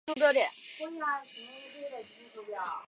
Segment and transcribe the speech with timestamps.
[0.15, 0.41] 与大家
[0.79, 2.79] 分享